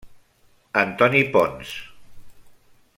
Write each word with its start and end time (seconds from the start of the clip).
Antoni 0.81 1.21
Pons. 1.35 1.75